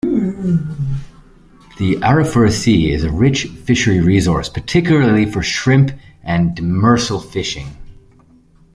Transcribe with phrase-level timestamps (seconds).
[1.77, 5.91] The Arafura Sea is a rich fishery resource, particularly for shrimp
[6.23, 7.67] and demersal fishing.